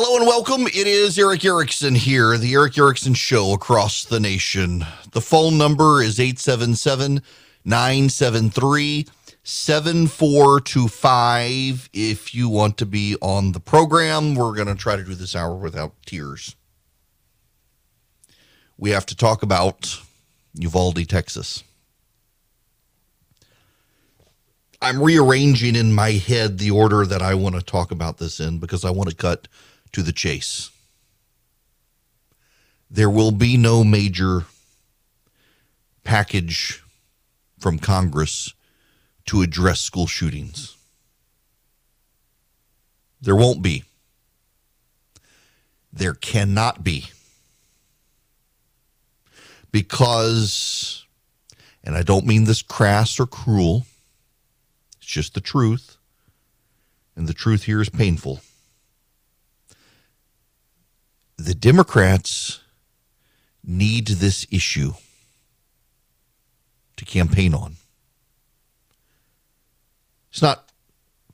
[0.00, 0.68] Hello and welcome.
[0.68, 4.86] It is Erick Erickson here, the Erick Erickson Show across the nation.
[5.10, 7.20] The phone number is 877
[7.64, 9.08] 973
[9.42, 11.90] 7425.
[11.92, 15.34] If you want to be on the program, we're going to try to do this
[15.34, 16.54] hour without tears.
[18.76, 20.00] We have to talk about
[20.54, 21.64] Uvalde, Texas.
[24.80, 28.60] I'm rearranging in my head the order that I want to talk about this in
[28.60, 29.48] because I want to cut
[29.92, 30.70] to the chase.
[32.90, 34.44] There will be no major
[36.04, 36.82] package
[37.58, 38.54] from Congress
[39.26, 40.76] to address school shootings.
[43.20, 43.84] There won't be.
[45.92, 47.10] There cannot be.
[49.70, 51.04] Because,
[51.84, 53.84] and I don't mean this crass or cruel,
[54.96, 55.96] it's just the truth.
[57.16, 58.40] And the truth here is painful
[61.38, 62.60] the Democrats
[63.64, 64.92] need this issue
[66.96, 67.76] to campaign on.
[70.30, 70.70] It's not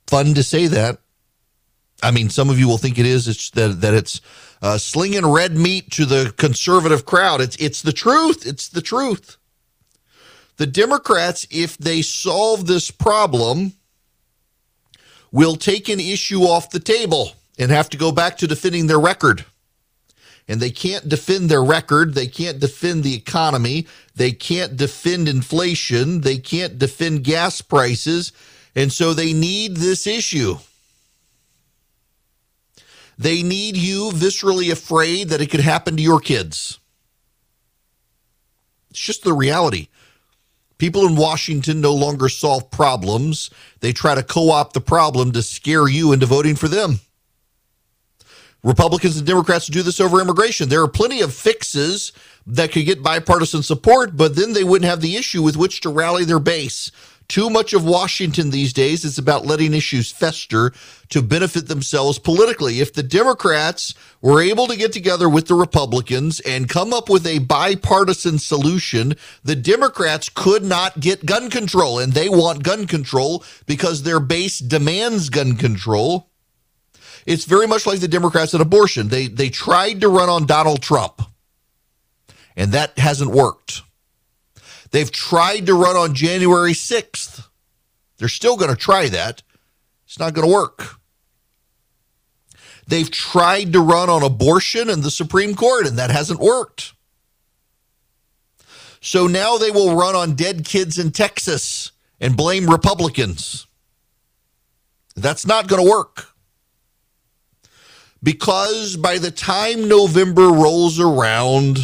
[0.07, 0.99] fun to say that.
[2.03, 3.27] I mean, some of you will think it is.
[3.29, 4.21] It's that that it's
[4.61, 7.41] uh, slinging red meat to the conservative crowd.
[7.41, 8.47] It's it's the truth.
[8.47, 9.39] It's the truth.
[10.57, 13.73] The Democrats, if they solve this problem,
[15.33, 19.01] will take an issue off the table and have to go back to defending their
[19.01, 19.45] record
[20.47, 22.15] and they can't defend their record.
[22.15, 23.87] They can't defend the economy.
[24.15, 26.21] They can't defend inflation.
[26.21, 28.33] They can't defend gas prices.
[28.77, 30.57] And so they need this issue.
[33.17, 36.79] They need you viscerally afraid that it could happen to your kids.
[38.91, 39.89] It's just the reality.
[40.79, 43.49] People in Washington no longer solve problems.
[43.81, 47.01] They try to co opt the problem to scare you into voting for them.
[48.65, 50.71] Republicans and Democrats do this over immigration.
[50.71, 52.13] There are plenty of fixes
[52.47, 55.91] that could get bipartisan support, but then they wouldn't have the issue with which to
[55.91, 56.91] rally their base.
[57.29, 60.73] Too much of Washington these days is about letting issues fester
[61.11, 62.81] to benefit themselves politically.
[62.81, 67.27] If the Democrats were able to get together with the Republicans and come up with
[67.27, 73.45] a bipartisan solution, the Democrats could not get gun control, and they want gun control
[73.67, 76.31] because their base demands gun control.
[77.27, 79.09] It's very much like the Democrats at abortion.
[79.09, 81.23] They they tried to run on Donald Trump,
[82.57, 83.83] and that hasn't worked.
[84.91, 87.49] They've tried to run on January 6th.
[88.19, 89.43] They're still going to try that.
[90.07, 91.01] It's not going to work.
[92.87, 96.93] They've tried to run on abortion and the Supreme Court, and that hasn't worked.
[99.01, 103.67] So now they will run on dead kids in Texas and blame Republicans.
[105.17, 106.34] That's not going to work
[108.25, 111.79] because by the time November rolls around,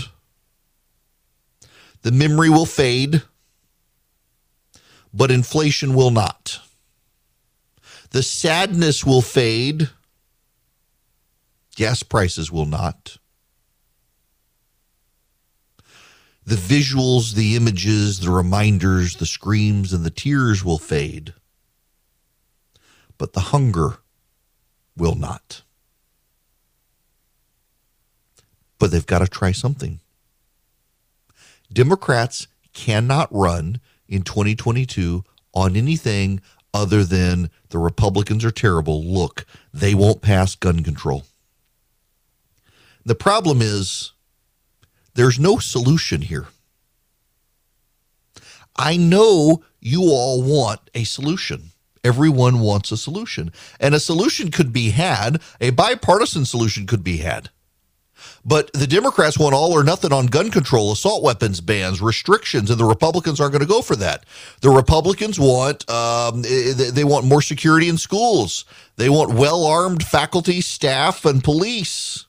[2.00, 3.22] the memory will fade,
[5.12, 6.60] but inflation will not.
[8.12, 9.90] The sadness will fade,
[11.76, 13.18] gas prices will not.
[16.46, 21.34] The visuals, the images, the reminders, the screams, and the tears will fade,
[23.18, 23.98] but the hunger
[24.96, 25.62] will not.
[28.80, 30.00] But they've got to try something.
[31.72, 35.22] Democrats cannot run in 2022
[35.54, 36.40] on anything
[36.74, 39.04] other than the Republicans are terrible.
[39.04, 41.24] Look, they won't pass gun control.
[43.04, 44.12] The problem is
[45.14, 46.46] there's no solution here.
[48.76, 51.70] I know you all want a solution.
[52.02, 53.52] Everyone wants a solution.
[53.78, 57.50] And a solution could be had, a bipartisan solution could be had.
[58.44, 62.80] But the Democrats want all or nothing on gun control, assault weapons bans, restrictions, and
[62.80, 64.24] the Republicans aren't going to go for that.
[64.62, 68.64] The Republicans want um, they want more security in schools.
[68.96, 72.26] They want well armed faculty, staff, and police.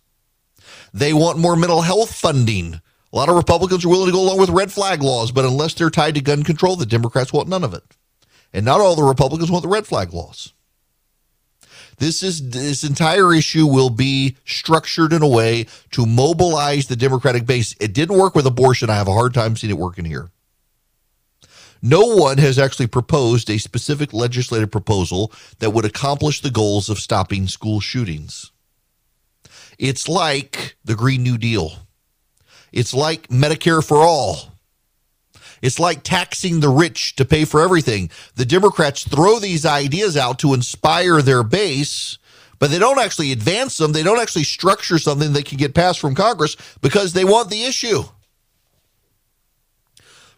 [0.93, 2.81] They want more mental health funding.
[3.13, 5.73] A lot of Republicans are willing to go along with red flag laws, but unless
[5.73, 7.83] they're tied to gun control, the Democrats want none of it.
[8.53, 10.53] And not all the Republicans want the red flag laws.
[11.97, 17.45] This is this entire issue will be structured in a way to mobilize the Democratic
[17.45, 17.75] base.
[17.79, 18.89] It didn't work with abortion.
[18.89, 20.31] I have a hard time seeing it working here.
[21.81, 26.99] No one has actually proposed a specific legislative proposal that would accomplish the goals of
[26.99, 28.51] stopping school shootings.
[29.79, 31.73] It's like the Green New Deal.
[32.71, 34.50] It's like Medicare for all.
[35.61, 38.09] It's like taxing the rich to pay for everything.
[38.35, 42.17] The Democrats throw these ideas out to inspire their base,
[42.59, 43.91] but they don't actually advance them.
[43.91, 47.63] They don't actually structure something that can get passed from Congress because they want the
[47.65, 48.03] issue.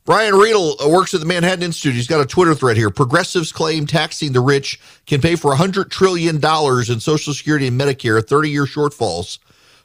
[0.05, 1.95] Brian Riedl uh, works at the Manhattan Institute.
[1.95, 2.89] He's got a Twitter thread here.
[2.89, 8.25] Progressives claim taxing the rich can pay for $100 trillion in Social Security and Medicare,
[8.25, 9.39] 30 year shortfalls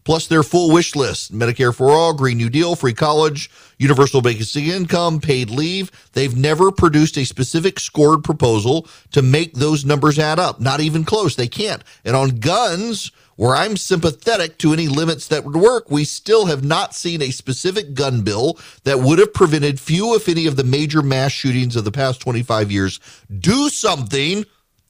[0.08, 4.64] plus their full wish list Medicare for All, Green New Deal, free college, universal basic
[4.64, 5.90] income, paid leave.
[6.14, 10.62] They've never produced a specific scored proposal to make those numbers add up.
[10.62, 11.37] Not even close.
[11.37, 11.84] They can't.
[12.06, 16.64] And on guns, where I'm sympathetic to any limits that would work, we still have
[16.64, 20.64] not seen a specific gun bill that would have prevented few, if any, of the
[20.64, 22.99] major mass shootings of the past 25 years.
[23.38, 24.46] Do something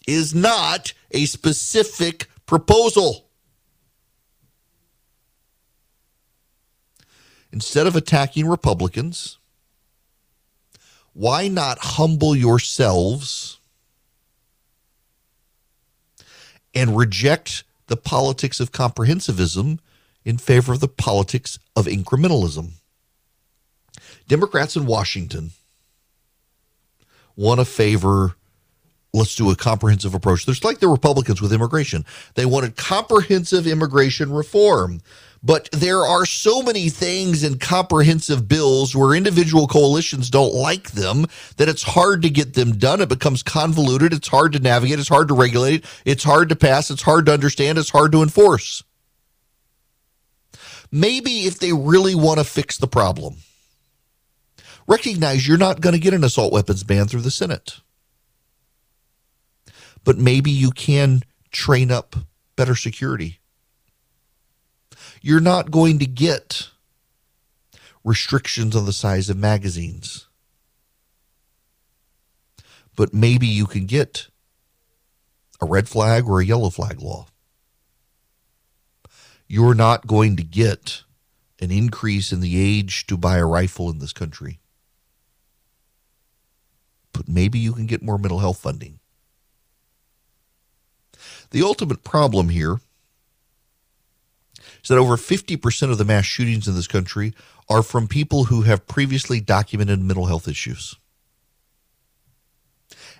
[0.06, 3.27] is not a specific proposal.
[7.58, 9.36] Instead of attacking Republicans,
[11.12, 13.58] why not humble yourselves
[16.72, 19.80] and reject the politics of comprehensivism
[20.24, 22.74] in favor of the politics of incrementalism?
[24.28, 25.50] Democrats in Washington
[27.34, 28.36] want to favor
[29.18, 30.46] let's do a comprehensive approach.
[30.46, 32.04] There's like the Republicans with immigration.
[32.34, 35.00] They wanted comprehensive immigration reform.
[35.42, 41.26] But there are so many things in comprehensive bills where individual coalitions don't like them
[41.56, 43.00] that it's hard to get them done.
[43.00, 44.12] It becomes convoluted.
[44.12, 44.98] It's hard to navigate.
[44.98, 45.84] It's hard to regulate.
[46.04, 46.90] It's hard to pass.
[46.90, 47.78] It's hard to understand.
[47.78, 48.82] It's hard to enforce.
[50.90, 53.36] Maybe if they really want to fix the problem,
[54.88, 57.80] recognize you're not going to get an assault weapons ban through the Senate.
[60.08, 62.16] But maybe you can train up
[62.56, 63.38] better security
[65.22, 66.68] you're not going to get
[68.04, 70.26] restrictions on the size of magazines.
[72.96, 74.28] But maybe you can get
[75.60, 77.26] a red flag or a yellow flag law.
[79.46, 81.02] You're not going to get
[81.60, 84.60] an increase in the age to buy a rifle in this country.
[87.12, 89.00] But maybe you can get more mental health funding.
[91.50, 92.80] The ultimate problem here
[94.82, 97.34] is that over 50% of the mass shootings in this country
[97.68, 100.96] are from people who have previously documented mental health issues.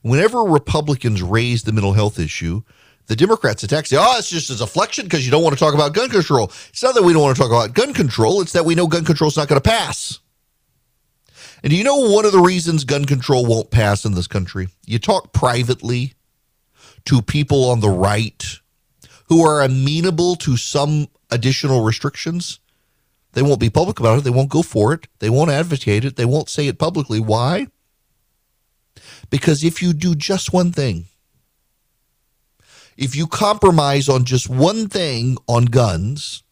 [0.03, 2.63] Whenever Republicans raise the mental health issue,
[3.07, 5.59] the Democrats attack, say, oh, it's just as a deflection because you don't want to
[5.59, 6.53] talk about gun control.
[6.69, 8.87] It's not that we don't want to talk about gun control, it's that we know
[8.87, 10.21] gun control is not going to pass.
[11.63, 14.69] And do you know one of the reasons gun control won't pass in this country?
[14.87, 16.15] You talk privately
[17.09, 18.61] to people on the right
[19.29, 22.61] who are amenable to some additional restrictions.
[23.33, 24.25] They won't be public about it.
[24.25, 25.09] They won't go for it.
[25.19, 26.17] They won't advocate it.
[26.17, 27.19] They won't say it publicly.
[27.19, 27.69] Why?
[29.31, 31.07] Because if you do just one thing,
[32.99, 36.43] if you compromise on just one thing on guns,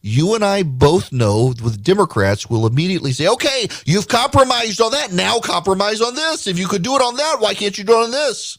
[0.00, 5.12] you and I both know with Democrats will immediately say, okay, you've compromised on that.
[5.12, 6.46] Now compromise on this.
[6.46, 8.58] If you could do it on that, why can't you do it on this?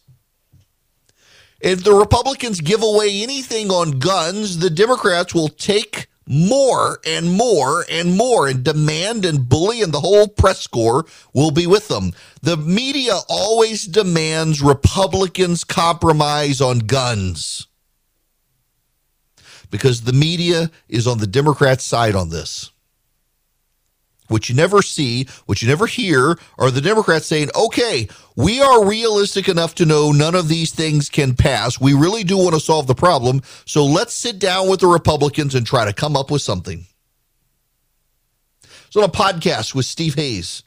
[1.66, 7.84] If the Republicans give away anything on guns, the Democrats will take more and more
[7.90, 12.12] and more and demand and bully, and the whole press corps will be with them.
[12.44, 17.66] The media always demands Republicans compromise on guns
[19.72, 22.70] because the media is on the Democrats' side on this.
[24.28, 28.86] What you never see, what you never hear, are the Democrats saying, okay, we are
[28.86, 31.80] realistic enough to know none of these things can pass.
[31.80, 33.42] We really do want to solve the problem.
[33.66, 36.86] So let's sit down with the Republicans and try to come up with something.
[38.90, 40.64] So, on a podcast with Steve Hayes,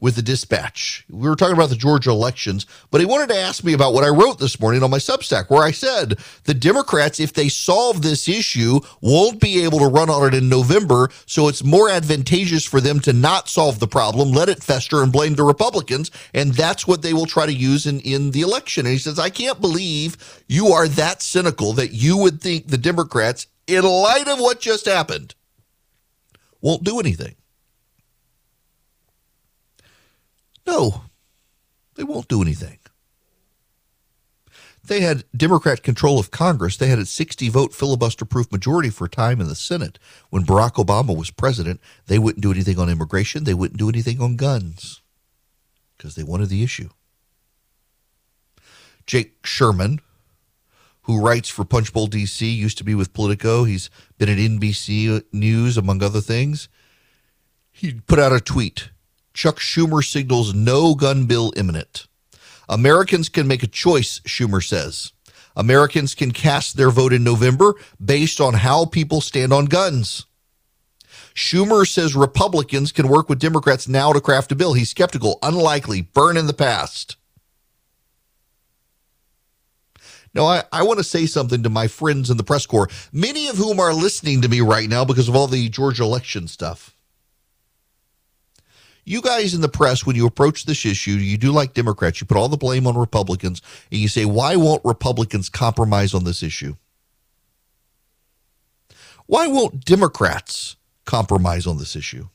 [0.00, 1.04] with the dispatch.
[1.08, 4.04] We were talking about the Georgia elections, but he wanted to ask me about what
[4.04, 8.02] I wrote this morning on my Substack, where I said the Democrats, if they solve
[8.02, 11.08] this issue, won't be able to run on it in November.
[11.24, 15.12] So it's more advantageous for them to not solve the problem, let it fester, and
[15.12, 16.10] blame the Republicans.
[16.34, 18.86] And that's what they will try to use in, in the election.
[18.86, 22.78] And he says, I can't believe you are that cynical that you would think the
[22.78, 25.34] Democrats, in light of what just happened,
[26.60, 27.34] won't do anything.
[30.66, 31.02] No,
[31.94, 32.78] they won't do anything.
[34.86, 36.76] They had Democrat control of Congress.
[36.76, 39.98] They had a 60 vote filibuster proof majority for a time in the Senate.
[40.30, 43.44] When Barack Obama was president, they wouldn't do anything on immigration.
[43.44, 45.02] They wouldn't do anything on guns
[45.96, 46.90] because they wanted the issue.
[49.06, 50.00] Jake Sherman,
[51.02, 53.64] who writes for Punchbowl DC, used to be with Politico.
[53.64, 56.68] He's been at NBC News, among other things.
[57.72, 58.90] He put out a tweet
[59.36, 62.06] Chuck Schumer signals no gun bill imminent.
[62.70, 65.12] Americans can make a choice, Schumer says.
[65.54, 70.24] Americans can cast their vote in November based on how people stand on guns.
[71.34, 74.72] Schumer says Republicans can work with Democrats now to craft a bill.
[74.72, 77.18] He's skeptical, unlikely, burn in the past.
[80.32, 83.48] Now, I, I want to say something to my friends in the press corps, many
[83.48, 86.95] of whom are listening to me right now because of all the Georgia election stuff.
[89.08, 92.20] You guys in the press, when you approach this issue, you do like Democrats.
[92.20, 96.24] You put all the blame on Republicans and you say, why won't Republicans compromise on
[96.24, 96.74] this issue?
[99.26, 102.28] Why won't Democrats compromise on this issue?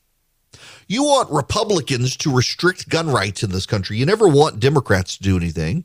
[0.87, 3.97] You want Republicans to restrict gun rights in this country.
[3.97, 5.83] You never want Democrats to do anything.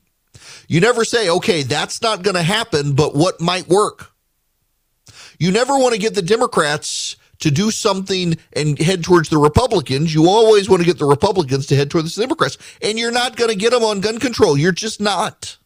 [0.69, 4.13] You never say, okay, that's not going to happen, but what might work?
[5.39, 10.15] You never want to get the Democrats to do something and head towards the Republicans.
[10.15, 13.37] You always want to get the Republicans to head towards the Democrats, and you're not
[13.37, 14.57] going to get them on gun control.
[14.57, 15.59] You're just not.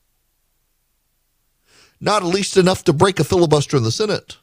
[2.00, 4.38] Not at least enough to break a filibuster in the Senate.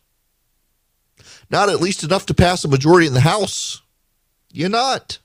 [1.50, 3.82] Not at least enough to pass a majority in the House.
[4.52, 5.20] You're not.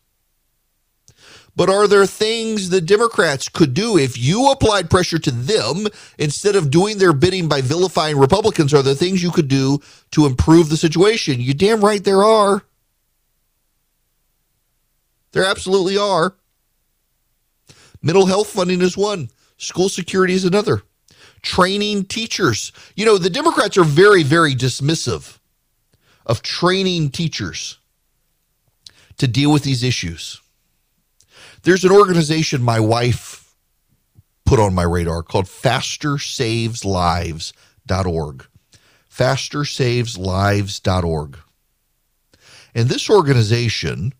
[1.54, 5.86] But are there things the Democrats could do if you applied pressure to them
[6.18, 8.72] instead of doing their bidding by vilifying Republicans?
[8.72, 9.78] Are there things you could do
[10.12, 11.40] to improve the situation?
[11.40, 12.62] You damn right there are.
[15.32, 16.34] There absolutely are.
[18.02, 20.82] Mental health funding is one, school security is another.
[21.42, 22.72] Training teachers.
[22.96, 25.38] You know, the Democrats are very, very dismissive
[26.26, 27.78] of training teachers
[29.18, 30.41] to deal with these issues.
[31.62, 33.54] There's an organization my wife
[34.44, 38.46] put on my radar called fastersaveslives.org.
[39.10, 41.38] Fastersaveslives.org.
[42.74, 44.14] And this organization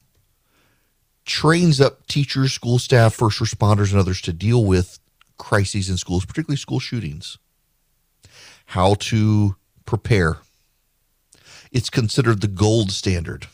[1.25, 5.01] trains up teachers, school staff, first responders, and others to deal with
[5.39, 7.39] crises in schools, particularly school shootings,
[8.67, 10.37] how to prepare.
[11.73, 13.49] It's considered the gold standard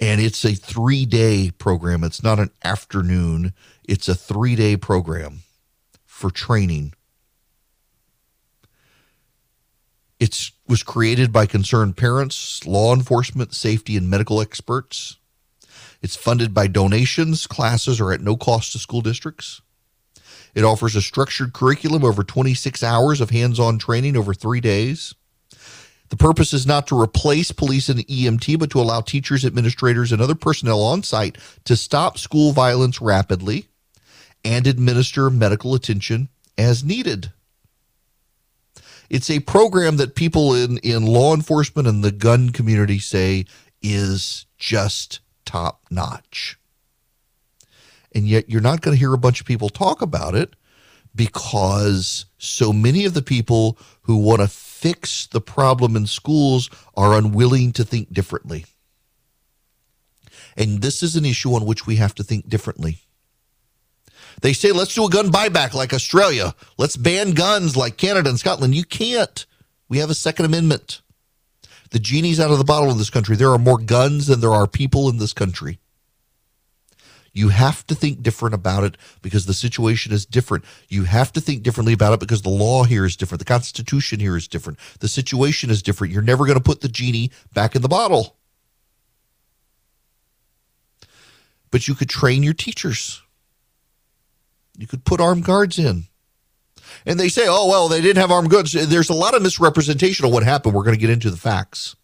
[0.00, 2.04] and it's a three day program.
[2.04, 3.52] It's not an afternoon,
[3.84, 5.40] it's a three day program
[6.04, 6.94] for training.
[10.20, 15.16] It was created by concerned parents, law enforcement, safety, and medical experts.
[16.00, 17.46] It's funded by donations.
[17.46, 19.60] Classes are at no cost to school districts.
[20.54, 25.14] It offers a structured curriculum over 26 hours of hands on training over three days.
[26.14, 30.22] The purpose is not to replace police and EMT, but to allow teachers, administrators, and
[30.22, 33.66] other personnel on site to stop school violence rapidly
[34.44, 37.32] and administer medical attention as needed.
[39.10, 43.46] It's a program that people in, in law enforcement and the gun community say
[43.82, 46.56] is just top notch.
[48.14, 50.54] And yet, you're not going to hear a bunch of people talk about it
[51.14, 57.16] because so many of the people who want to fix the problem in schools are
[57.16, 58.66] unwilling to think differently.
[60.56, 62.98] And this is an issue on which we have to think differently.
[64.42, 66.54] They say, let's do a gun buyback like Australia.
[66.76, 68.74] Let's ban guns like Canada and Scotland.
[68.74, 69.46] You can't.
[69.88, 71.02] We have a Second Amendment.
[71.90, 73.36] The genie's out of the bottle in this country.
[73.36, 75.78] There are more guns than there are people in this country.
[77.34, 80.64] You have to think different about it because the situation is different.
[80.88, 83.40] You have to think differently about it because the law here is different.
[83.40, 84.78] The Constitution here is different.
[85.00, 86.12] The situation is different.
[86.12, 88.36] You're never going to put the genie back in the bottle.
[91.72, 93.20] But you could train your teachers.
[94.78, 96.04] You could put armed guards in.
[97.04, 98.72] And they say, oh, well, they didn't have armed guards.
[98.72, 100.72] There's a lot of misrepresentation of what happened.
[100.72, 101.96] We're going to get into the facts.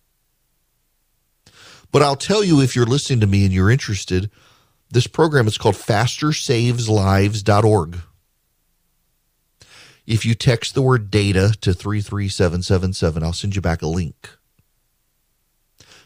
[1.92, 4.28] But I'll tell you if you're listening to me and you're interested,
[4.90, 7.99] this program is called fastersaveslives.org.
[10.06, 14.30] If you text the word data to 33777, I'll send you back a link.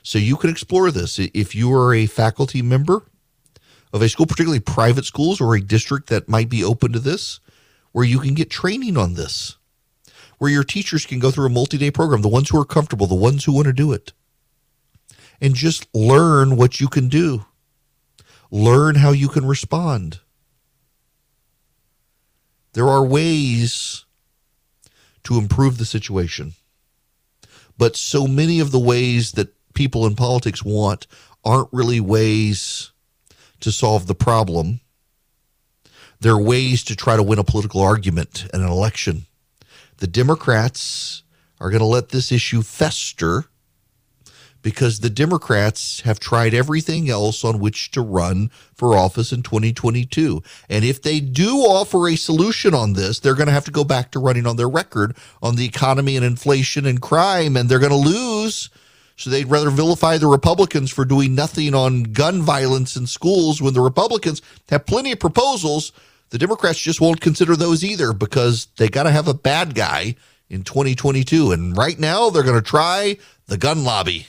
[0.03, 1.19] So you can explore this.
[1.19, 3.05] If you are a faculty member
[3.95, 7.41] of a school, particularly private schools or a district that might be open to this,
[7.93, 9.57] where you can get training on this,
[10.39, 13.07] where your teachers can go through a multi day program, the ones who are comfortable,
[13.07, 14.13] the ones who want to do it,
[15.41, 17.47] and just learn what you can do.
[18.55, 20.21] Learn how you can respond.
[22.75, 24.05] There are ways
[25.25, 26.53] to improve the situation.
[27.77, 31.09] But so many of the ways that people in politics want
[31.45, 32.93] aren't really ways
[33.59, 34.79] to solve the problem.
[36.21, 39.27] They're ways to try to win a political argument and an election.
[39.97, 41.25] The Democrats
[41.59, 43.47] are going to let this issue fester
[44.65, 50.43] because the Democrats have tried everything else on which to run for office in 2022.
[50.71, 53.85] And if they do offer a solution on this, they're going to have to go
[53.85, 57.79] back to running on their record on the economy and inflation and crime, and they're
[57.79, 58.71] going to lose.
[59.17, 63.75] So they'd rather vilify the Republicans for doing nothing on gun violence in schools when
[63.75, 64.41] the Republicans
[64.71, 65.93] have plenty of proposals.
[66.31, 70.17] The Democrats just won't consider those either because they got to have a bad guy
[70.49, 71.53] in 2022.
[71.53, 74.27] And right now, they're going to try the gun lobby.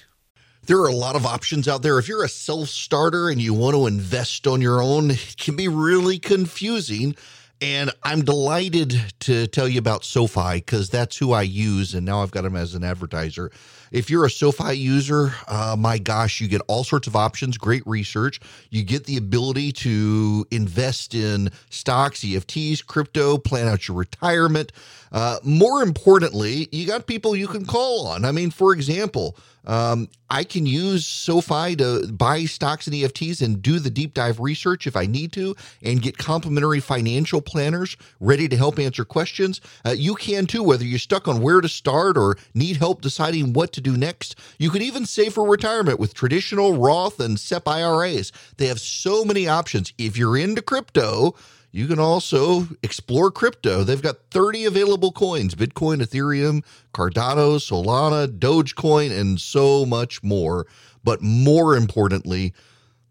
[0.65, 1.99] There are a lot of options out there.
[1.99, 5.55] If you're a self starter and you want to invest on your own, it can
[5.55, 7.15] be really confusing.
[7.61, 11.93] And I'm delighted to tell you about SoFi because that's who I use.
[11.93, 13.51] And now I've got them as an advertiser.
[13.91, 17.83] If you're a SoFi user, uh, my gosh, you get all sorts of options, great
[17.85, 18.41] research.
[18.71, 24.71] You get the ability to invest in stocks, EFTs, crypto, plan out your retirement.
[25.15, 28.25] Uh, more importantly, you got people you can call on.
[28.25, 33.61] I mean, for example, um, I can use SoFi to buy stocks and EFTs and
[33.61, 38.49] do the deep dive research if I need to and get complimentary financial planners ready
[38.49, 39.61] to help answer questions.
[39.85, 43.53] Uh, you can too, whether you're stuck on where to start or need help deciding
[43.53, 44.35] what to do next.
[44.59, 48.33] You could even save for retirement with traditional Roth and SEP IRAs.
[48.57, 49.93] They have so many options.
[49.97, 51.35] If you're into crypto,
[51.75, 53.83] you can also explore crypto.
[53.83, 56.63] They've got 30 available coins Bitcoin, Ethereum,
[56.93, 60.67] Cardano, Solana, Dogecoin, and so much more.
[61.03, 62.53] But more importantly,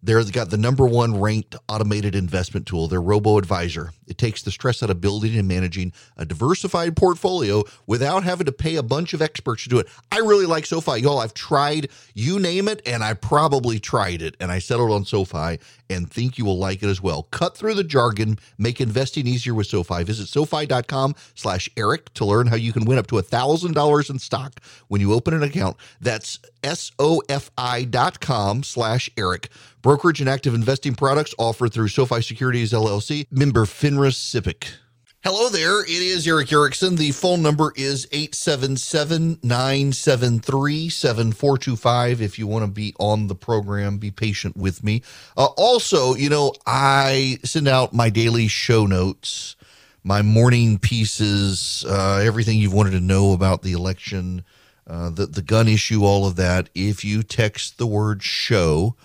[0.05, 3.93] They've got the number one ranked automated investment tool, their Robo Advisor.
[4.07, 8.53] It takes the stress out of building and managing a diversified portfolio without having to
[8.53, 9.89] pay a bunch of experts to do it.
[10.13, 11.01] I really like SoFi.
[11.01, 15.07] Y'all, I've tried, you name it, and I probably tried it, and I settled on
[15.07, 15.59] SoFi
[15.89, 17.23] and think you will like it as well.
[17.31, 20.05] Cut through the jargon, make investing easier with SoFi.
[20.05, 24.61] Visit SoFi.com slash Eric to learn how you can win up to $1,000 in stock
[24.89, 25.79] when you open an account.
[25.99, 29.49] That's S-O-F-I.com slash Eric.
[29.85, 34.77] Brokerage and active investing products offered through SoFi Securities LLC, member FINRA SIPC.
[35.23, 35.83] Hello there.
[35.83, 36.97] It is Erick Erickson.
[36.97, 42.23] The phone number is 877 973 7425.
[42.23, 45.03] If you want to be on the program, be patient with me.
[45.37, 49.55] Uh, also, you know, I send out my daily show notes,
[50.03, 54.47] my morning pieces, uh, everything you've wanted to know about the election,
[54.87, 56.71] uh, the, the gun issue, all of that.
[56.75, 58.97] If you text the word show,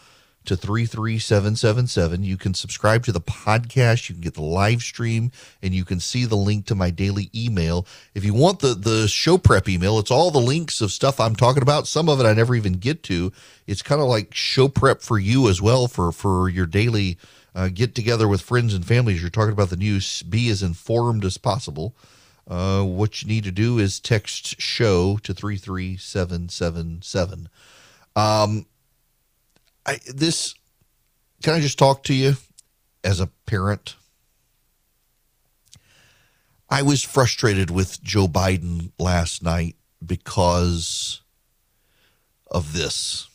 [0.49, 2.23] to 33777.
[2.23, 5.31] You can subscribe to the podcast, you can get the live stream,
[5.61, 7.87] and you can see the link to my daily email.
[8.13, 11.35] If you want the, the show prep email, it's all the links of stuff I'm
[11.35, 11.87] talking about.
[11.87, 13.31] Some of it I never even get to.
[13.67, 17.17] It's kind of like show prep for you as well for, for your daily
[17.55, 19.21] uh, get together with friends and families.
[19.21, 20.23] You're talking about the news.
[20.23, 21.95] Be as informed as possible.
[22.47, 27.49] Uh, what you need to do is text show to 33777.
[28.15, 28.65] Um,
[29.89, 30.53] I, this
[31.41, 32.35] can I just talk to you
[33.03, 33.95] as a parent?
[36.69, 41.21] I was frustrated with Joe Biden last night because
[42.51, 43.29] of this.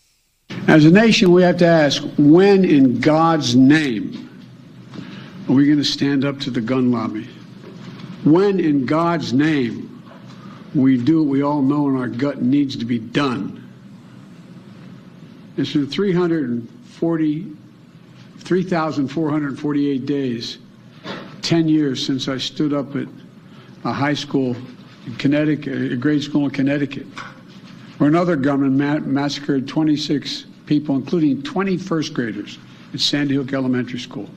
[0.68, 4.30] As a nation, we have to ask when, in God's name,
[5.48, 7.24] are we going to stand up to the gun lobby?
[8.22, 10.04] When, in God's name,
[10.72, 13.63] we do what we all know in our gut needs to be done?
[15.56, 17.56] It's been 340,
[18.38, 20.58] 3,448 days,
[21.42, 23.06] 10 years since I stood up at
[23.84, 24.56] a high school
[25.06, 27.06] in Connecticut, a grade school in Connecticut,
[27.98, 32.58] where another gunman ma- massacred 26 people, including 20 first graders
[32.92, 34.28] at Sandy Hook Elementary School.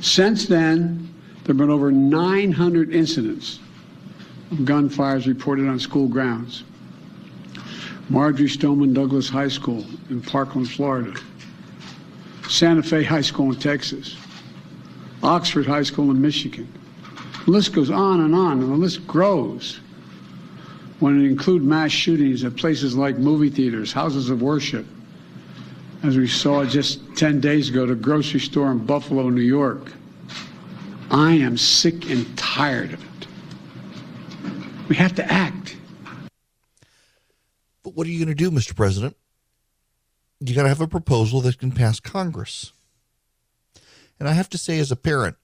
[0.00, 3.58] Since then, there have been over 900 incidents
[4.52, 6.62] of gunfires reported on school grounds.
[8.08, 11.18] Marjory Stoneman Douglas High School in Parkland, Florida,
[12.48, 14.16] Santa Fe High School in Texas,
[15.22, 16.72] Oxford High School in Michigan.
[17.44, 19.80] The list goes on and on, and the list grows
[21.00, 24.86] when it includes mass shootings at places like movie theaters, houses of worship,
[26.02, 29.92] as we saw just 10 days ago, the grocery store in Buffalo, New York.
[31.10, 33.28] I am sick and tired of it.
[34.88, 35.65] We have to act.
[37.86, 38.74] But what are you going to do, Mr.
[38.74, 39.16] President?
[40.40, 42.72] You got to have a proposal that can pass Congress.
[44.18, 45.36] And I have to say, as a parent,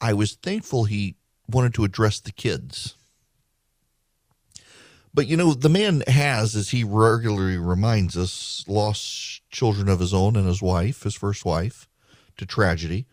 [0.00, 2.94] I was thankful he wanted to address the kids.
[5.12, 10.14] But you know, the man has, as he regularly reminds us, lost children of his
[10.14, 11.86] own and his wife, his first wife,
[12.38, 13.04] to tragedy.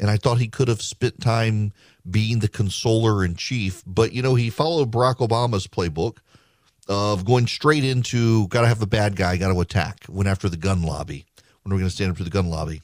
[0.00, 1.74] And I thought he could have spent time
[2.10, 3.82] being the consoler in chief.
[3.86, 6.20] But you know, he followed Barack Obama's playbook
[6.88, 10.48] of going straight into got to have a bad guy, got to attack, went after
[10.48, 11.24] the gun lobby.
[11.62, 12.82] When are we going to stand up to the gun lobby?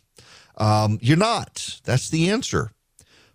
[0.56, 1.80] Um, you're not.
[1.84, 2.72] That's the answer.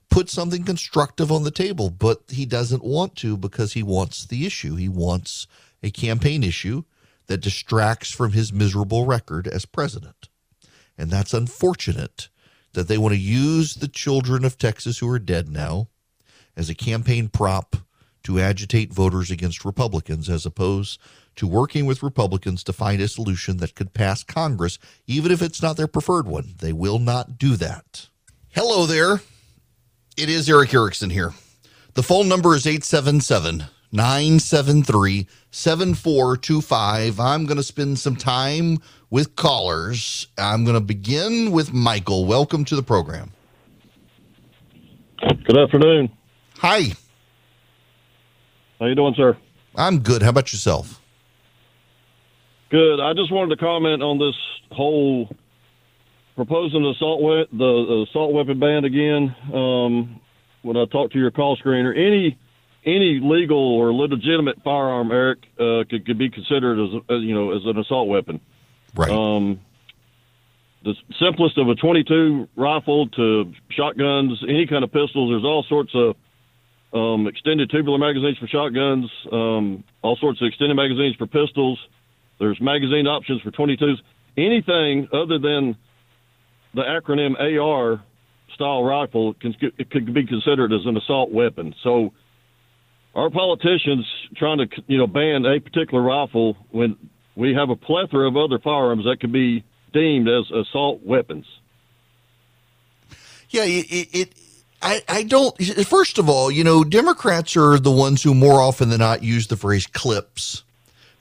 [0.09, 4.45] Put something constructive on the table, but he doesn't want to because he wants the
[4.45, 4.75] issue.
[4.75, 5.47] He wants
[5.81, 6.83] a campaign issue
[7.27, 10.29] that distracts from his miserable record as president.
[10.97, 12.29] And that's unfortunate
[12.73, 15.87] that they want to use the children of Texas who are dead now
[16.55, 17.77] as a campaign prop
[18.23, 20.99] to agitate voters against Republicans as opposed
[21.35, 25.61] to working with Republicans to find a solution that could pass Congress, even if it's
[25.61, 26.55] not their preferred one.
[26.59, 28.07] They will not do that.
[28.49, 29.21] Hello there.
[30.17, 31.33] It is Erick Erickson here.
[31.93, 37.19] The phone number is 877 973 7425.
[37.19, 38.77] I'm going to spend some time
[39.09, 40.27] with callers.
[40.37, 42.25] I'm going to begin with Michael.
[42.25, 43.31] Welcome to the program.
[45.43, 46.09] Good afternoon.
[46.57, 46.93] Hi.
[48.81, 49.37] How you doing, sir?
[49.75, 50.23] I'm good.
[50.23, 50.99] How about yourself?
[52.71, 52.99] Good.
[52.99, 54.35] I just wanted to comment on this
[54.71, 55.29] whole
[56.35, 59.35] proposing the assault we- the assault weapon ban again.
[59.53, 60.19] Um,
[60.63, 62.37] when I talked to your call screener, any
[62.83, 67.51] any legal or legitimate firearm, Eric, uh, could, could be considered as, as you know
[67.51, 68.39] as an assault weapon.
[68.95, 69.11] Right.
[69.11, 69.59] Um,
[70.83, 75.29] the simplest of a 22 rifle to shotguns, any kind of pistols.
[75.29, 76.15] There's all sorts of
[76.93, 81.79] um, extended tubular magazines for shotguns, um, all sorts of extended magazines for pistols.
[82.39, 83.97] There's magazine options for 22s.
[84.37, 85.77] Anything other than
[86.73, 88.03] the acronym AR
[88.53, 91.75] style rifle can, it could be considered as an assault weapon.
[91.83, 92.13] So
[93.15, 96.97] our politicians trying to you know ban a particular rifle when
[97.35, 101.45] we have a plethora of other firearms that could be deemed as assault weapons.
[103.49, 104.33] Yeah, it, it,
[104.81, 105.55] I, I don't.
[105.85, 109.47] First of all, you know, Democrats are the ones who more often than not use
[109.47, 110.63] the phrase clips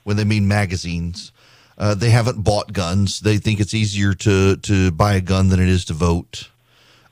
[0.03, 1.31] when they mean magazines.
[1.77, 3.19] Uh, they haven't bought guns.
[3.19, 6.49] They think it's easier to to buy a gun than it is to vote.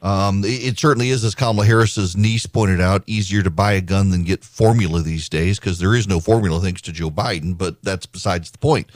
[0.02, 3.82] Um, it, it, certainly is, as Kamala Harris's niece pointed out, easier to buy a
[3.82, 7.58] gun than get formula these days because there is no formula thanks to Joe Biden.
[7.58, 8.88] But that's besides the point.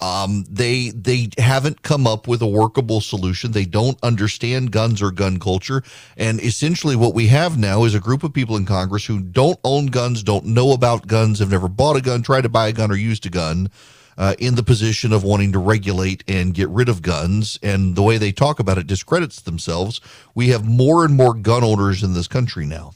[0.00, 3.52] Um, they they haven't come up with a workable solution.
[3.52, 5.82] They don't understand guns or gun culture,
[6.16, 9.58] and essentially what we have now is a group of people in Congress who don't
[9.64, 12.72] own guns, don't know about guns, have never bought a gun, tried to buy a
[12.72, 13.70] gun, or used a gun.
[14.16, 17.58] Uh, in the position of wanting to regulate and get rid of guns.
[17.64, 20.00] And the way they talk about it discredits themselves.
[20.36, 22.92] We have more and more gun owners in this country now.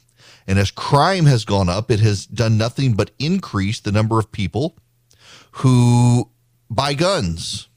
[0.46, 4.30] And as crime has gone up, it has done nothing but increase the number of
[4.30, 4.76] people
[5.50, 6.30] who
[6.70, 7.68] buy guns.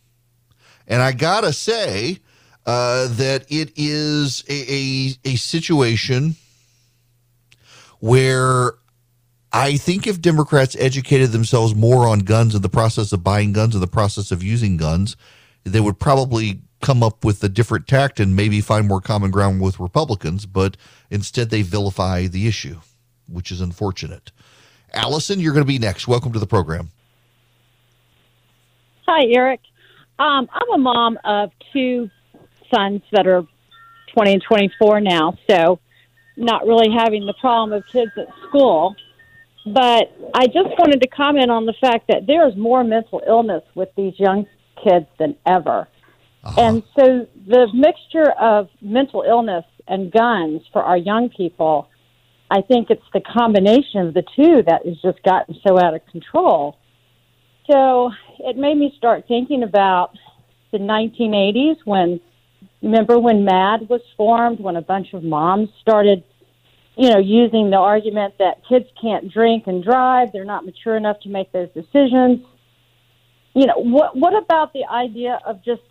[0.88, 2.20] And I got to say
[2.66, 6.36] uh, that it is a, a, a situation
[8.00, 8.74] where
[9.54, 13.76] I think if Democrats educated themselves more on guns and the process of buying guns
[13.76, 15.16] and the process of using guns,
[15.64, 19.62] they would probably come up with a different tact and maybe find more common ground
[19.62, 20.46] with Republicans.
[20.46, 20.78] But
[21.10, 22.78] instead, they vilify the issue,
[23.28, 24.32] which is unfortunate.
[24.94, 26.08] Allison, you're going to be next.
[26.08, 26.90] Welcome to the program.
[29.08, 29.62] Hi, Eric.
[30.20, 32.10] Um, I'm a mom of two
[32.74, 33.44] sons that are
[34.14, 35.80] 20 and 24 now, so
[36.38, 38.96] not really having the problem of kids at school.
[39.66, 43.64] But I just wanted to comment on the fact that there is more mental illness
[43.76, 44.46] with these young
[44.84, 45.88] kids than ever.
[46.44, 46.62] Uh-huh.
[46.62, 51.90] And so the mixture of mental illness and guns for our young people,
[52.50, 56.02] I think it's the combination of the two that has just gotten so out of
[56.08, 56.78] control.
[57.70, 58.12] So
[58.44, 60.12] it made me start thinking about
[60.72, 62.20] the 1980s when,
[62.82, 66.24] remember when MADD was formed, when a bunch of moms started
[66.98, 71.20] you know, using the argument that kids can't drink and drive, they're not mature enough
[71.22, 72.46] to make those decisions.
[73.54, 75.82] You know, what what about the idea of just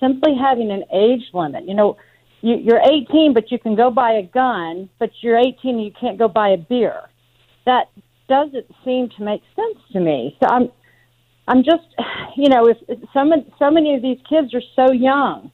[0.00, 1.66] simply having an age limit?
[1.66, 1.96] You know,
[2.42, 5.92] you, you're 18, but you can go buy a gun, but you're 18 and you
[5.98, 7.02] can't go buy a beer.
[7.66, 7.88] That
[8.28, 10.36] doesn't seem to make sense to me.
[10.40, 10.70] So I'm,
[11.48, 11.86] I'm just,
[12.36, 15.50] you know, if, if so so many of these kids are so young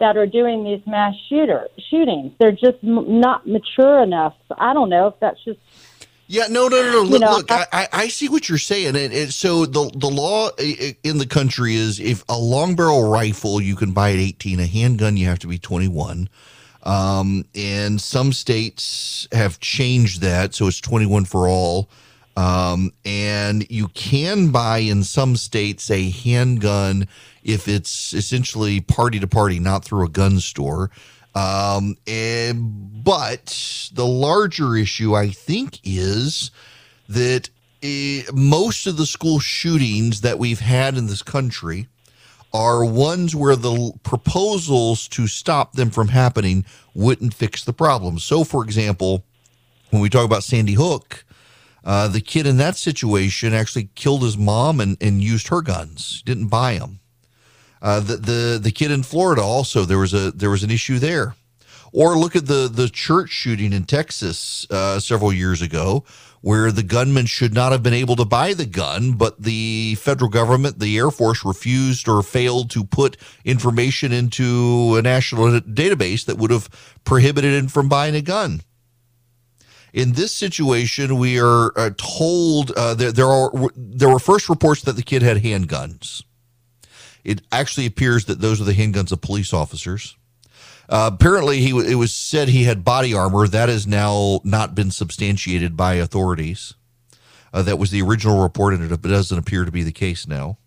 [0.00, 2.32] that are doing these mass shooter shootings.
[2.38, 4.34] They're just m- not mature enough.
[4.56, 5.58] I don't know if that's just.
[6.30, 7.02] Yeah, no, no, no, no.
[7.02, 10.50] Look, know, look I, I, see what you're saying, and, and, so the the law
[10.58, 14.66] in the country is if a long barrel rifle you can buy at 18, a
[14.66, 16.28] handgun you have to be 21.
[16.82, 21.88] Um, and some states have changed that, so it's 21 for all.
[22.38, 27.08] Um, and you can buy in some states a handgun
[27.42, 30.88] if it's essentially party to party, not through a gun store.
[31.34, 36.52] Um, and, but the larger issue, I think, is
[37.08, 37.50] that
[37.82, 41.88] eh, most of the school shootings that we've had in this country
[42.52, 48.20] are ones where the proposals to stop them from happening wouldn't fix the problem.
[48.20, 49.24] So, for example,
[49.90, 51.24] when we talk about Sandy Hook,
[51.84, 56.22] uh, the kid in that situation actually killed his mom and, and used her guns.
[56.24, 57.00] Didn't buy them.
[57.80, 60.98] Uh, the, the the kid in Florida also there was a there was an issue
[60.98, 61.34] there.
[61.92, 66.04] Or look at the the church shooting in Texas uh, several years ago,
[66.40, 70.28] where the gunman should not have been able to buy the gun, but the federal
[70.28, 76.36] government, the Air Force, refused or failed to put information into a national database that
[76.36, 76.68] would have
[77.04, 78.60] prohibited him from buying a gun.
[79.92, 84.82] In this situation, we are uh, told uh, there, there are there were first reports
[84.82, 86.22] that the kid had handguns.
[87.24, 90.16] It actually appears that those are the handguns of police officers.
[90.88, 93.46] Uh, apparently, he it was said he had body armor.
[93.46, 96.74] That has now not been substantiated by authorities.
[97.52, 100.58] Uh, that was the original report, and it doesn't appear to be the case now.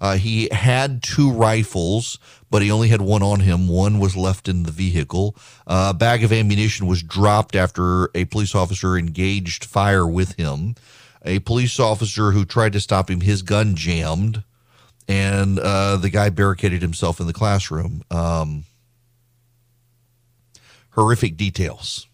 [0.00, 2.18] Uh, he had two rifles,
[2.50, 3.68] but he only had one on him.
[3.68, 5.36] One was left in the vehicle.
[5.66, 10.74] Uh, a bag of ammunition was dropped after a police officer engaged fire with him.
[11.24, 14.44] A police officer who tried to stop him, his gun jammed,
[15.08, 18.02] and uh, the guy barricaded himself in the classroom.
[18.10, 18.64] Um,
[20.90, 22.06] horrific details.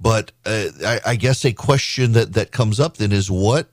[0.00, 3.68] But uh, I, I, guess a question that, that comes up then is what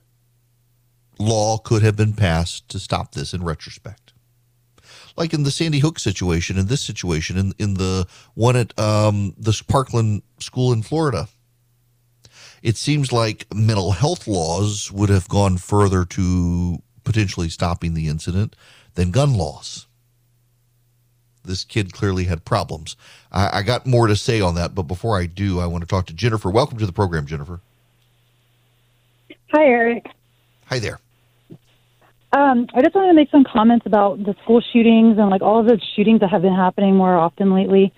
[1.18, 4.12] law could have been passed to stop this in retrospect?
[5.16, 9.34] Like in the Sandy Hook situation, in this situation, in, in the one at um,
[9.36, 11.28] the Parkland School in Florida,
[12.62, 18.56] it seems like mental health laws would have gone further to potentially stopping the incident
[18.94, 19.86] than gun laws
[21.44, 22.96] this kid clearly had problems.
[23.30, 25.88] I, I, got more to say on that, but before I do, I want to
[25.88, 26.50] talk to Jennifer.
[26.50, 27.60] Welcome to the program, Jennifer.
[29.50, 30.06] Hi, Eric.
[30.72, 30.98] Hi there.
[32.32, 35.60] Um, I just wanted to make some comments about the school shootings and like all
[35.60, 37.92] of the shootings that have been happening more often lately.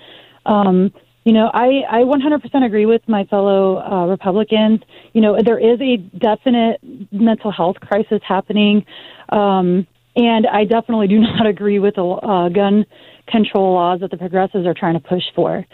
[0.45, 0.93] Um,
[1.25, 4.81] you know, I, I 100% agree with my fellow uh, Republicans.
[5.13, 6.81] You know, there is a definite
[7.13, 8.85] mental health crisis happening.
[9.29, 12.87] Um, and I definitely do not agree with the uh, gun
[13.29, 15.65] control laws that the progressives are trying to push for.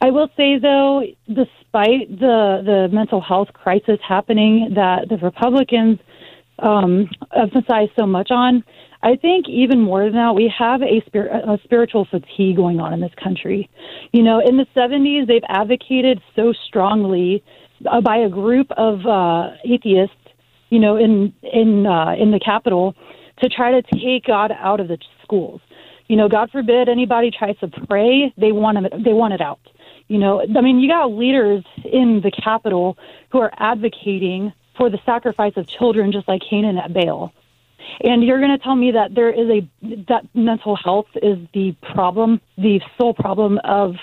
[0.00, 5.98] I will say, though, despite the the mental health crisis happening that the Republicans
[6.58, 8.64] um, emphasize so much on,
[9.02, 12.92] I think even more than that, we have a, spir- a spiritual fatigue going on
[12.92, 13.70] in this country.
[14.12, 17.44] You know, in the 70s, they've advocated so strongly
[17.90, 20.16] uh, by a group of uh, atheists,
[20.70, 22.94] you know, in in uh, in the Capitol,
[23.38, 25.60] to try to take God out of the schools
[26.08, 29.60] you know, God forbid anybody tries to pray, they want it, they want it out.
[30.08, 32.96] You know, I mean, you got leaders in the Capitol
[33.30, 37.32] who are advocating for the sacrifice of children, just like Canaan at Baal.
[38.00, 39.68] And you're going to tell me that there is a
[40.08, 43.96] that mental health is the problem, the sole problem of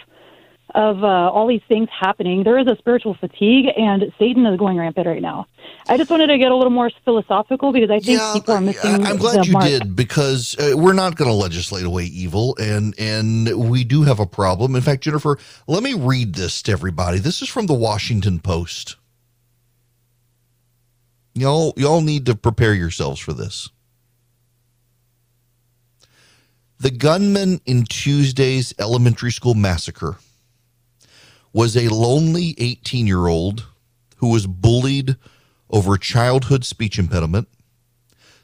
[0.76, 4.78] of uh, all these things happening, there is a spiritual fatigue, and Satan is going
[4.78, 5.48] rampant right now.
[5.88, 8.62] I just wanted to get a little more philosophical because I think yeah, people are
[8.62, 9.06] missing.
[9.06, 9.66] I'm glad you mark.
[9.66, 14.20] did because uh, we're not going to legislate away evil, and and we do have
[14.20, 14.76] a problem.
[14.76, 17.20] In fact, Jennifer, let me read this to everybody.
[17.20, 18.98] This is from the Washington Post.
[21.36, 23.70] Y'all, y'all need to prepare yourselves for this.
[26.80, 30.18] The gunman in Tuesday's elementary school massacre
[31.52, 33.66] was a lonely 18 year old
[34.18, 35.18] who was bullied
[35.70, 37.50] over childhood speech impediment,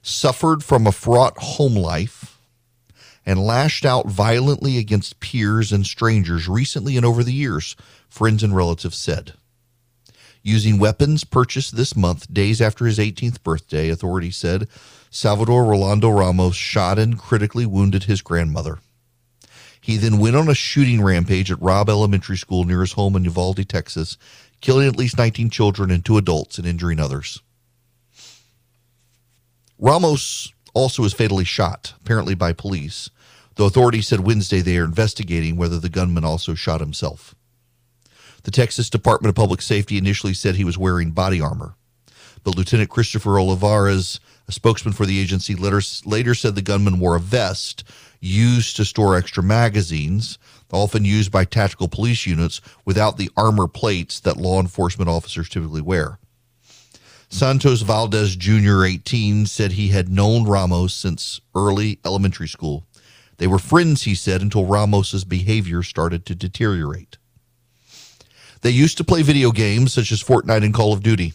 [0.01, 2.39] suffered from a fraught home life,
[3.25, 7.75] and lashed out violently against peers and strangers recently and over the years,
[8.09, 9.33] friends and relatives said.
[10.43, 14.67] Using weapons purchased this month, days after his 18th birthday, authorities said
[15.11, 18.79] Salvador Rolando Ramos shot and critically wounded his grandmother.
[19.79, 23.23] He then went on a shooting rampage at Robb Elementary School near his home in
[23.25, 24.17] Uvalde, Texas,
[24.61, 27.41] killing at least 19 children and two adults and injuring others.
[29.77, 33.09] Ramos also was fatally shot, apparently by police,
[33.55, 37.35] though authorities said Wednesday they are investigating whether the gunman also shot himself.
[38.43, 41.75] The Texas Department of Public Safety initially said he was wearing body armor,
[42.43, 47.15] but Lieutenant Christopher Olivares, a spokesman for the agency, later, later said the gunman wore
[47.15, 47.83] a vest
[48.19, 50.37] used to store extra magazines,
[50.71, 55.81] often used by tactical police units without the armor plates that law enforcement officers typically
[55.81, 56.17] wear.
[57.29, 62.85] Santos Valdez Jr., 18, said he had known Ramos since early elementary school.
[63.37, 67.17] They were friends, he said, until Ramos's behavior started to deteriorate.
[68.61, 71.33] They used to play video games such as Fortnite and Call of Duty.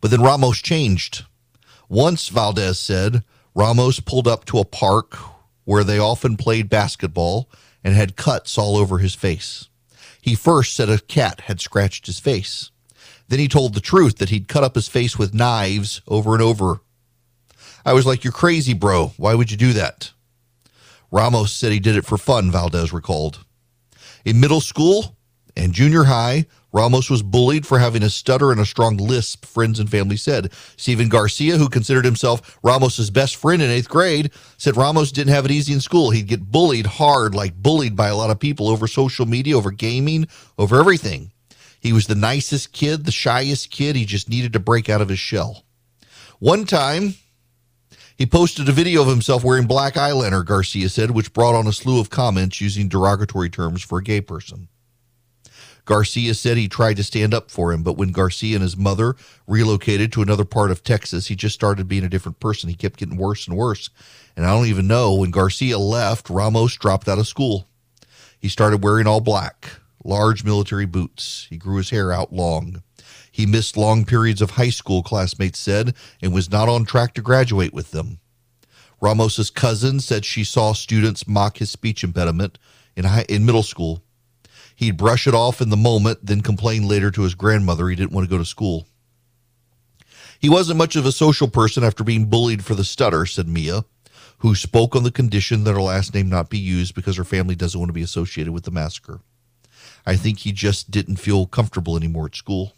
[0.00, 1.24] But then Ramos changed.
[1.88, 3.22] Once, Valdez said,
[3.54, 5.16] Ramos pulled up to a park
[5.64, 7.48] where they often played basketball
[7.84, 9.68] and had cuts all over his face.
[10.20, 12.70] He first said a cat had scratched his face.
[13.28, 16.42] Then he told the truth that he'd cut up his face with knives over and
[16.42, 16.80] over.
[17.86, 19.12] I was like, You're crazy, bro.
[19.16, 20.12] Why would you do that?
[21.10, 23.44] Ramos said he did it for fun, Valdez recalled.
[24.24, 25.13] In middle school
[25.56, 29.78] and junior high, Ramos was bullied for having a stutter and a strong lisp, friends
[29.78, 30.52] and family said.
[30.76, 35.44] Stephen Garcia, who considered himself Ramos's best friend in eighth grade, said Ramos didn't have
[35.44, 36.10] it easy in school.
[36.10, 39.70] He'd get bullied hard, like bullied by a lot of people over social media, over
[39.70, 40.26] gaming,
[40.58, 41.30] over everything.
[41.80, 43.94] He was the nicest kid, the shyest kid.
[43.94, 45.64] He just needed to break out of his shell.
[46.40, 47.14] One time,
[48.16, 51.72] he posted a video of himself wearing black eyeliner, Garcia said, which brought on a
[51.72, 54.68] slew of comments using derogatory terms for a gay person.
[55.84, 59.16] Garcia said he tried to stand up for him, but when Garcia and his mother
[59.46, 62.70] relocated to another part of Texas, he just started being a different person.
[62.70, 63.90] He kept getting worse and worse.
[64.36, 67.66] And I don't even know when Garcia left, Ramos dropped out of school.
[68.38, 71.46] He started wearing all black, large military boots.
[71.50, 72.82] He grew his hair out long.
[73.30, 77.22] He missed long periods of high school, classmates said, and was not on track to
[77.22, 78.20] graduate with them.
[79.00, 82.58] Ramos's cousin said she saw students mock his speech impediment
[82.96, 84.02] in, high, in middle school.
[84.74, 88.12] He'd brush it off in the moment, then complain later to his grandmother he didn't
[88.12, 88.86] want to go to school.
[90.38, 93.84] He wasn't much of a social person after being bullied for the stutter, said Mia,
[94.38, 97.54] who spoke on the condition that her last name not be used because her family
[97.54, 99.20] doesn't want to be associated with the massacre.
[100.04, 102.74] I think he just didn't feel comfortable anymore at school.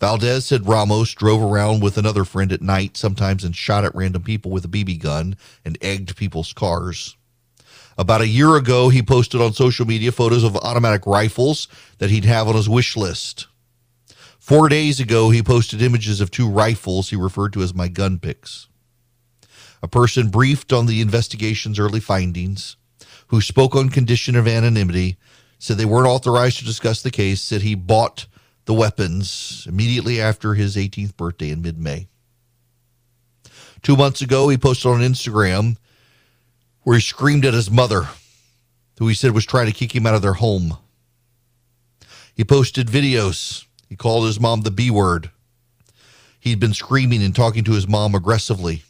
[0.00, 4.22] Valdez said Ramos drove around with another friend at night, sometimes and shot at random
[4.22, 7.16] people with a BB gun and egged people's cars.
[8.00, 12.24] About a year ago, he posted on social media photos of automatic rifles that he'd
[12.24, 13.46] have on his wish list.
[14.38, 18.18] Four days ago, he posted images of two rifles he referred to as my gun
[18.18, 18.68] picks.
[19.82, 22.78] A person briefed on the investigation's early findings,
[23.26, 25.18] who spoke on condition of anonymity,
[25.58, 28.26] said they weren't authorized to discuss the case, said he bought
[28.64, 32.08] the weapons immediately after his 18th birthday in mid May.
[33.82, 35.76] Two months ago, he posted on Instagram
[36.82, 38.08] where he screamed at his mother,
[38.98, 40.76] who he said was trying to kick him out of their home.
[42.34, 43.64] He posted videos.
[43.88, 45.30] He called his mom the B word.
[46.38, 48.82] He'd been screaming and talking to his mom aggressively.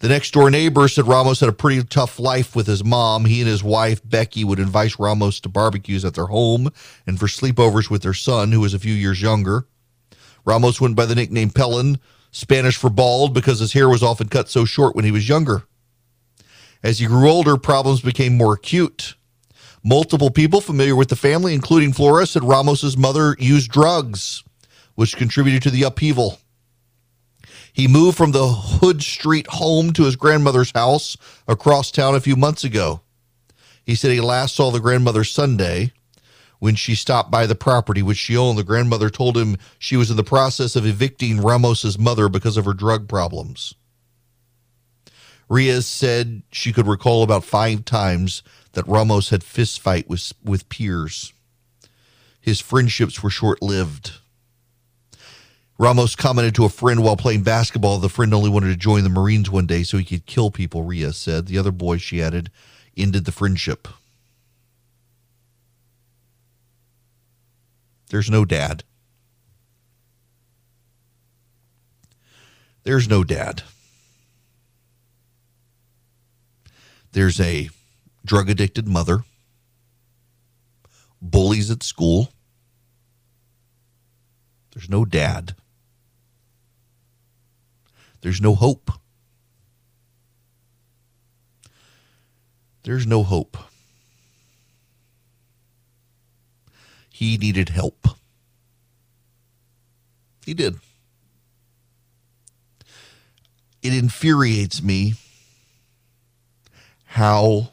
[0.00, 3.24] The next door neighbor said Ramos had a pretty tough life with his mom.
[3.24, 6.72] He and his wife, Becky, would invite Ramos to barbecues at their home
[7.06, 9.68] and for sleepovers with their son, who was a few years younger.
[10.44, 12.00] Ramos went by the nickname Pelon,
[12.32, 15.62] Spanish for bald, because his hair was often cut so short when he was younger.
[16.82, 19.14] As he grew older, problems became more acute.
[19.84, 24.42] Multiple people familiar with the family, including Flora, said Ramos's mother used drugs,
[24.94, 26.38] which contributed to the upheaval.
[27.72, 31.16] He moved from the Hood Street home to his grandmother's house
[31.48, 33.00] across town a few months ago.
[33.84, 35.92] He said he last saw the grandmother Sunday
[36.58, 38.58] when she stopped by the property which she owned.
[38.58, 42.66] The grandmother told him she was in the process of evicting Ramos's mother because of
[42.66, 43.74] her drug problems.
[45.50, 51.32] Riaz said she could recall about five times that Ramos had fistfight with, with peers.
[52.40, 54.12] His friendships were short lived.
[55.78, 57.98] Ramos commented to a friend while playing basketball.
[57.98, 60.82] The friend only wanted to join the Marines one day so he could kill people,
[60.82, 61.46] Ria said.
[61.46, 62.50] The other boy, she added,
[62.96, 63.88] ended the friendship.
[68.10, 68.84] There's no dad.
[72.84, 73.62] There's no dad.
[77.12, 77.68] There's a
[78.24, 79.24] drug addicted mother,
[81.20, 82.32] bullies at school.
[84.72, 85.54] There's no dad.
[88.22, 88.90] There's no hope.
[92.84, 93.58] There's no hope.
[97.10, 98.08] He needed help.
[100.46, 100.76] He did.
[103.82, 105.14] It infuriates me
[107.12, 107.68] how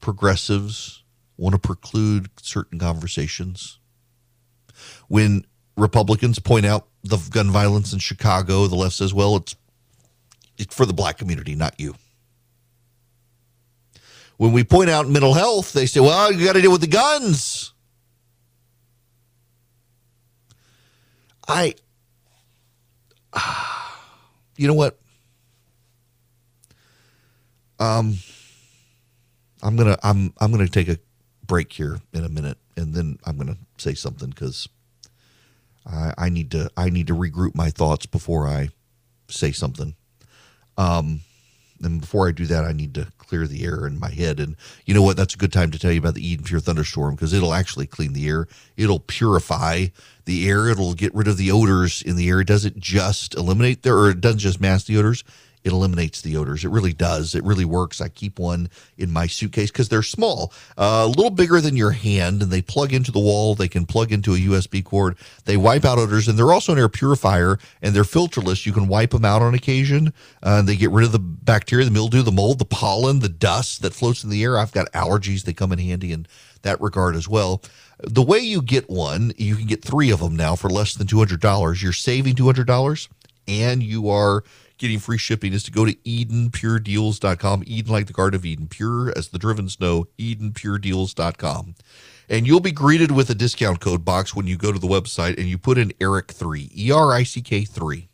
[0.00, 1.02] progressives
[1.36, 3.80] want to preclude certain conversations.
[5.08, 5.44] When
[5.76, 9.56] Republicans point out the gun violence in Chicago, the left says, well, it's,
[10.56, 11.96] it's for the black community, not you.
[14.36, 16.86] When we point out mental health, they say, well, you got to deal with the
[16.86, 17.72] guns.
[21.48, 21.74] I,
[24.56, 24.96] you know what?
[27.80, 28.18] Um,
[29.66, 30.98] I'm gonna I'm I'm gonna take a
[31.44, 34.68] break here in a minute, and then I'm gonna say something because
[35.84, 38.68] I, I need to I need to regroup my thoughts before I
[39.28, 39.96] say something.
[40.78, 41.22] Um,
[41.82, 44.38] and before I do that, I need to clear the air in my head.
[44.38, 44.54] And
[44.84, 45.16] you know what?
[45.16, 47.88] That's a good time to tell you about the Eden Pure Thunderstorm because it'll actually
[47.88, 48.46] clean the air.
[48.76, 49.86] It'll purify
[50.26, 50.68] the air.
[50.68, 52.40] It'll get rid of the odors in the air.
[52.40, 55.24] It doesn't just eliminate there, or it doesn't just mask the odors
[55.66, 56.64] it eliminates the odors.
[56.64, 57.34] It really does.
[57.34, 58.00] It really works.
[58.00, 61.90] I keep one in my suitcase because they're small, uh, a little bigger than your
[61.90, 63.56] hand, and they plug into the wall.
[63.56, 65.16] They can plug into a USB cord.
[65.44, 68.64] They wipe out odors, and they're also an air purifier, and they're filterless.
[68.64, 70.12] You can wipe them out on occasion.
[70.40, 73.82] Uh, they get rid of the bacteria, the mildew, the mold, the pollen, the dust
[73.82, 74.56] that floats in the air.
[74.56, 75.42] I've got allergies.
[75.42, 76.28] They come in handy in
[76.62, 77.60] that regard as well.
[77.98, 81.08] The way you get one, you can get three of them now for less than
[81.08, 81.82] $200.
[81.82, 83.08] You're saving $200
[83.48, 84.44] and you are
[84.78, 87.64] getting free shipping is to go to EdenPureDeals.com.
[87.66, 91.74] Eden like the Garden of Eden, pure as the driven snow, EdenPureDeals.com.
[92.28, 95.38] And you'll be greeted with a discount code box when you go to the website
[95.38, 98.08] and you put in ERICK3, E R I C K 3.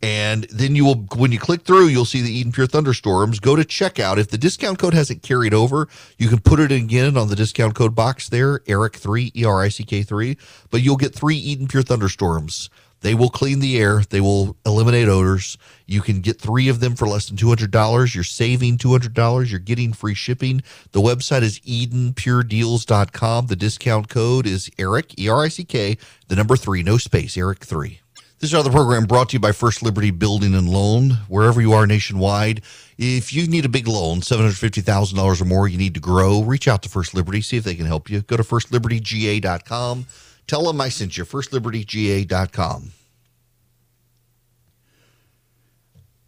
[0.00, 3.40] And then you will, when you click through, you'll see the Eden Pure Thunderstorms.
[3.40, 4.16] Go to checkout.
[4.18, 7.74] If the discount code hasn't carried over, you can put it again on the discount
[7.74, 10.36] code box there, ERICK3, E R I C K 3.
[10.70, 12.70] But you'll get three Eden Pure Thunderstorms
[13.00, 14.02] they will clean the air.
[14.08, 15.56] They will eliminate odors.
[15.86, 18.14] You can get three of them for less than $200.
[18.14, 19.50] You're saving $200.
[19.50, 20.62] You're getting free shipping.
[20.92, 23.46] The website is EdenPureDeals.com.
[23.46, 25.96] The discount code is ERICK, E R I C K,
[26.28, 27.98] the number three, no space, ERICK3.
[28.40, 31.72] This is other program brought to you by First Liberty Building and Loan, wherever you
[31.72, 32.62] are nationwide.
[32.96, 36.82] If you need a big loan, $750,000 or more, you need to grow, reach out
[36.82, 38.20] to First Liberty, see if they can help you.
[38.22, 40.06] Go to firstlibertyga.com.
[40.48, 42.92] Tell them I sent you, firstlibertyga.com.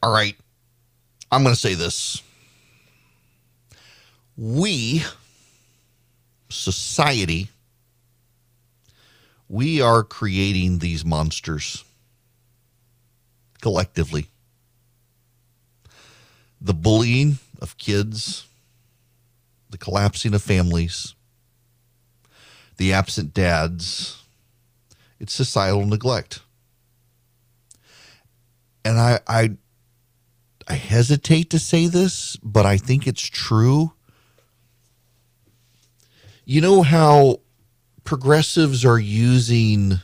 [0.03, 0.37] All right.
[1.33, 2.23] I'm going to say this.
[4.37, 5.03] We,
[6.51, 7.49] society,
[9.49, 11.83] we are creating these monsters
[13.63, 14.27] collectively.
[16.61, 18.47] The bullying of kids,
[19.71, 21.15] the collapsing of families,
[22.81, 24.25] the absent dads.
[25.19, 26.41] It's societal neglect.
[28.87, 29.51] And I, I,
[30.67, 33.93] I hesitate to say this, but I think it's true.
[36.47, 37.41] You know how
[38.05, 40.01] progressives are using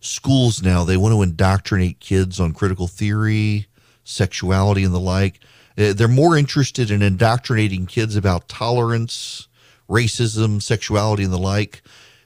[0.00, 3.68] schools now, they want to indoctrinate kids on critical theory,
[4.02, 5.38] sexuality, and the like.
[5.78, 9.46] Uh, they're more interested in indoctrinating kids about tolerance
[9.92, 11.82] racism, sexuality, and the like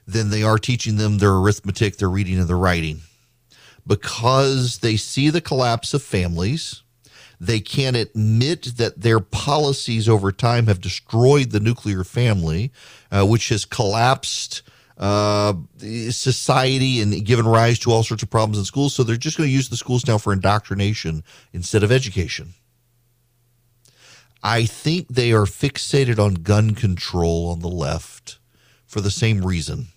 [0.06, 3.00] than they are teaching them their arithmetic, their reading, and their writing.
[3.86, 6.82] Because they see the collapse of families,
[7.40, 12.72] they can't admit that their policies over time have destroyed the nuclear family,
[13.10, 14.62] uh, which has collapsed
[14.98, 18.94] uh, society and given rise to all sorts of problems in schools.
[18.94, 22.54] So they're just going to use the schools now for indoctrination instead of education.
[24.48, 28.38] I think they are fixated on gun control on the left
[28.86, 29.88] for the same reason.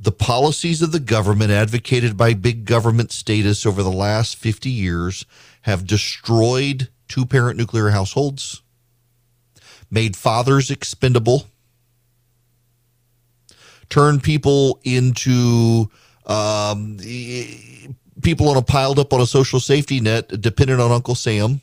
[0.00, 5.24] The policies of the government advocated by big government status over the last 50 years
[5.62, 8.60] have destroyed two parent nuclear households,
[9.88, 11.46] made fathers expendable,
[13.88, 15.88] turned people into
[16.26, 16.98] um,
[18.20, 21.60] people on a piled up on a social safety net dependent on Uncle Sam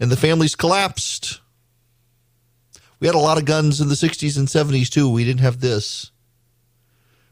[0.00, 1.40] and the families collapsed.
[3.00, 5.10] We had a lot of guns in the 60s and 70s too.
[5.10, 6.10] We didn't have this.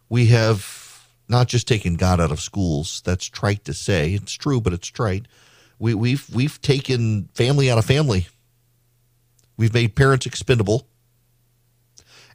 [0.08, 3.02] We have not just taken God out of schools.
[3.04, 4.12] That's trite to say.
[4.12, 5.26] It's true, but it's trite.
[5.78, 8.28] We, we've we've taken family out of family.
[9.56, 10.86] We've made parents expendable,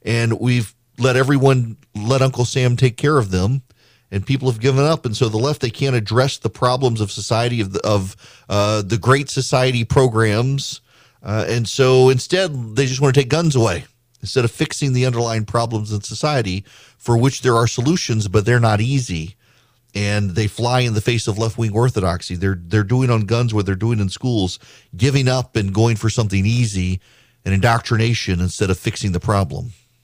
[0.04, 3.64] and we've let everyone let Uncle Sam take care of them
[4.12, 5.06] and people have given up.
[5.06, 8.16] And so the left they can't address the problems of society of the, of
[8.50, 10.82] uh, the Great Society programs,
[11.24, 13.86] uh, and so instead they just want to take guns away
[14.22, 16.64] instead of fixing the underlying problems in society
[16.98, 19.36] for which there are solutions, but they're not easy.
[19.94, 22.36] And they fly in the face of left wing orthodoxy.
[22.36, 24.58] They're they're doing on guns what they're doing in schools,
[24.96, 27.02] giving up and going for something easy
[27.44, 29.74] and indoctrination instead of fixing the problem.